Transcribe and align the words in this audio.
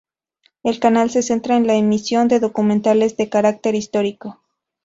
El 0.63 0.79
canal 0.79 1.11
se 1.11 1.21
centra 1.21 1.57
en 1.57 1.67
la 1.67 1.75
emisión 1.75 2.27
de 2.27 2.39
documentales 2.39 3.17
de 3.17 3.29
carácter 3.29 3.75
histórico. 3.75 4.39